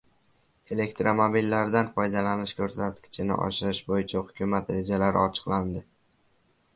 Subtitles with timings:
[0.75, 5.85] Elektromobillardan foydalanish ko‘rsatkichini oshirish bo‘yicha hukumat rejalari ochiqlandi